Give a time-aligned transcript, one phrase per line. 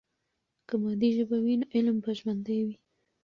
[0.67, 2.75] که مادي ژبه وي، نو علم به ژوندۍ وي.